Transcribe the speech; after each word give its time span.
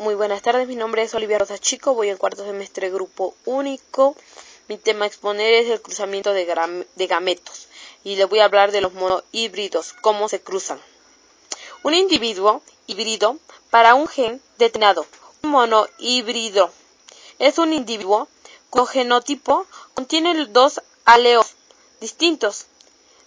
Muy 0.00 0.14
buenas 0.14 0.40
tardes, 0.40 0.66
mi 0.66 0.76
nombre 0.76 1.02
es 1.02 1.14
Olivia 1.14 1.38
Rosa 1.38 1.58
Chico, 1.58 1.92
voy 1.92 2.08
en 2.08 2.16
cuarto 2.16 2.42
semestre 2.42 2.88
grupo 2.88 3.34
único. 3.44 4.16
Mi 4.66 4.78
tema 4.78 5.04
a 5.04 5.08
exponer 5.08 5.52
es 5.52 5.68
el 5.68 5.82
cruzamiento 5.82 6.32
de, 6.32 6.46
gametos 7.06 7.68
y 8.02 8.16
les 8.16 8.26
voy 8.26 8.38
a 8.38 8.46
hablar 8.46 8.72
de 8.72 8.80
los 8.80 8.94
monohíbridos, 8.94 9.92
cómo 10.00 10.30
se 10.30 10.40
cruzan. 10.40 10.80
Un 11.82 11.92
individuo 11.92 12.62
híbrido 12.86 13.36
para 13.68 13.94
un 13.94 14.08
gen 14.08 14.40
determinado. 14.56 15.04
Un 15.42 15.50
monohíbrido 15.50 16.72
es 17.38 17.58
un 17.58 17.74
individuo 17.74 18.26
cuyo 18.70 18.86
genotipo 18.86 19.66
contiene 19.92 20.46
dos 20.46 20.80
aleos 21.04 21.56
distintos. 22.00 22.64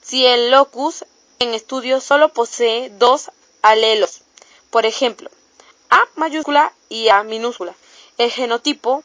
Si 0.02 0.26
el 0.26 0.50
locus 0.50 1.06
en 1.38 1.54
estudio 1.54 2.02
solo 2.02 2.30
posee 2.30 2.90
dos 2.90 3.30
alelos, 3.62 4.22
por 4.72 4.88
ejemplo, 4.88 5.30
a 5.94 6.08
mayúscula 6.16 6.74
y 6.90 7.10
A 7.10 7.22
minúscula. 7.24 7.76
El 8.18 8.32
genotipo 8.32 9.04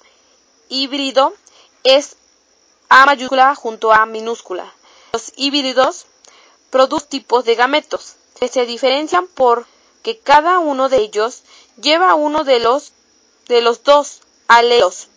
híbrido 0.71 1.35
es 1.85 2.17
A 2.89 3.05
mayúscula 3.05 3.55
junto 3.55 3.93
a 3.93 4.07
minúscula. 4.07 4.73
Los 5.13 5.33
híbridos 5.37 6.07
producen 6.71 7.11
tipos 7.11 7.45
de 7.45 7.57
gametos 7.57 8.17
que 8.41 8.49
se 8.49 8.65
diferencian 8.65 9.27
por 9.27 9.67
que 10.03 10.19
cada 10.19 10.61
uno 10.61 10.89
de 10.89 10.99
ellos 10.99 11.43
lleva 11.77 12.15
uno 12.15 12.45
de 12.45 12.59
los 12.59 12.93
de 13.49 13.61
los 13.61 13.83
dos 13.83 14.23
alelos. 14.47 15.09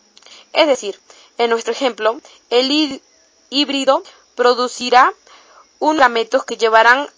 Es 0.52 0.68
decir, 0.68 1.00
en 1.38 1.52
nuestro 1.52 1.72
ejemplo, 1.72 2.20
el 2.50 3.02
híbrido 3.50 4.04
producirá 4.36 5.14
un 5.80 5.96
gameto 5.98 6.44
que 6.44 6.58
llevarán 6.58 7.10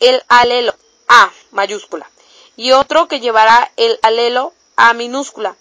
el 0.00 0.22
alelo 0.28 0.74
A 1.08 1.32
mayúscula 1.50 2.10
y 2.56 2.72
otro 2.72 3.06
que 3.08 3.20
llevará 3.20 3.70
el 3.76 3.98
alelo 4.02 4.52
A 4.76 4.92
minúscula. 4.94 5.56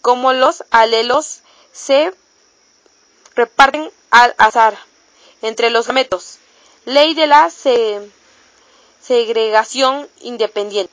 Como 0.00 0.32
los 0.32 0.64
alelos 0.70 1.40
se 1.72 2.12
reparten 3.34 3.90
al 4.10 4.34
azar 4.38 4.76
entre 5.40 5.70
los 5.70 5.86
gametos. 5.86 6.38
Ley 6.84 7.14
de 7.14 7.26
la 7.28 7.50
segregación 9.00 10.08
independiente. 10.20 10.92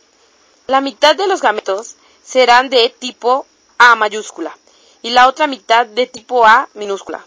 La 0.68 0.82
mitad 0.82 1.16
de 1.16 1.28
los 1.28 1.42
gametos 1.42 1.96
serán 2.24 2.70
de 2.70 2.90
tipo 2.90 3.48
A 3.80 3.96
mayúscula 3.96 4.56
y 5.02 5.10
la 5.12 5.28
otra 5.28 5.48
mitad 5.48 5.86
de 5.88 6.06
tipo 6.06 6.46
A 6.46 6.70
minúscula. 6.76 7.26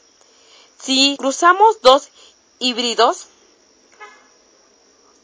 Si 0.78 1.16
cruzamos 1.18 1.80
dos 1.82 2.08
híbridos 2.60 3.26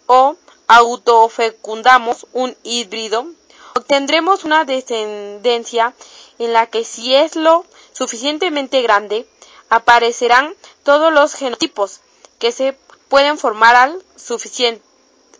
o 0.06 0.36
autofecundamos 0.68 2.26
un 2.32 2.56
híbrido, 2.62 3.26
obtendremos 3.74 4.44
una 4.44 4.64
descendencia 4.64 5.94
en 6.38 6.52
la 6.52 6.66
que 6.66 6.84
si 6.84 7.14
es 7.14 7.36
lo 7.36 7.64
suficientemente 7.92 8.82
grande, 8.82 9.26
aparecerán 9.70 10.54
todos 10.84 11.12
los 11.12 11.34
genotipos 11.34 12.00
que 12.38 12.52
se 12.52 12.78
pueden 13.08 13.38
formar 13.38 13.74
al, 13.74 14.02
suficiente, 14.16 14.84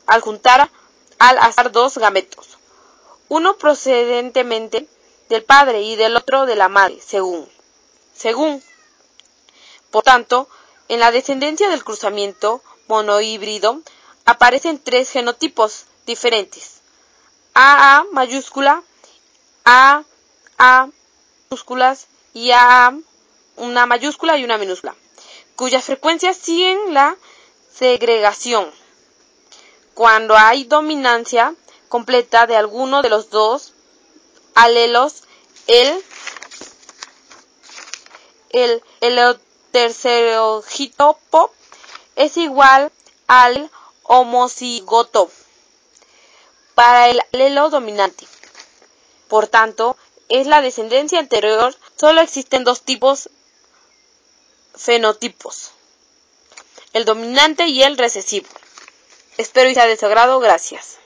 al 0.06 0.22
juntar 0.22 0.70
al 1.18 1.38
azar 1.38 1.72
dos 1.72 1.98
gametos, 1.98 2.58
uno 3.28 3.56
procedentemente 3.56 4.88
del 5.28 5.44
padre 5.44 5.82
y 5.82 5.96
del 5.96 6.16
otro 6.16 6.46
de 6.46 6.56
la 6.56 6.68
madre, 6.68 6.98
según. 7.04 7.48
Según. 8.14 8.62
Por 9.90 10.02
tanto, 10.02 10.48
en 10.88 11.00
la 11.00 11.10
descendencia 11.10 11.68
del 11.68 11.84
cruzamiento 11.84 12.62
monohíbrido 12.88 13.82
aparecen 14.28 14.78
tres 14.78 15.10
genotipos 15.10 15.86
diferentes. 16.04 16.82
AA 17.54 18.04
mayúscula, 18.12 18.82
A, 19.64 20.02
A 20.58 20.88
minúsculas 21.48 22.08
y 22.34 22.50
A 22.50 22.94
una 23.56 23.86
mayúscula 23.86 24.36
y 24.36 24.44
una 24.44 24.58
minúscula, 24.58 24.94
cuyas 25.56 25.82
frecuencias 25.86 26.36
siguen 26.36 26.92
la 26.92 27.16
segregación. 27.74 28.70
Cuando 29.94 30.36
hay 30.36 30.64
dominancia 30.64 31.54
completa 31.88 32.46
de 32.46 32.56
alguno 32.56 33.00
de 33.00 33.08
los 33.08 33.30
dos 33.30 33.72
alelos, 34.54 35.22
el, 35.68 36.04
el, 38.50 38.82
el 39.00 39.40
es 42.16 42.36
igual 42.36 42.92
al 43.26 43.70
homocigoto 44.08 45.30
para 46.74 47.08
el 47.08 47.20
alelo 47.32 47.70
dominante. 47.70 48.26
Por 49.28 49.46
tanto, 49.46 49.96
es 50.28 50.46
la 50.46 50.60
descendencia 50.62 51.18
anterior, 51.20 51.76
solo 51.96 52.20
existen 52.20 52.64
dos 52.64 52.82
tipos 52.82 53.30
fenotipos, 54.74 55.70
el 56.92 57.04
dominante 57.04 57.66
y 57.68 57.82
el 57.82 57.96
recesivo. 57.98 58.48
Espero 59.36 59.70
y 59.70 59.74
sea 59.74 59.86
de 59.86 59.96
su 59.96 60.06
agrado, 60.06 60.40
gracias. 60.40 60.98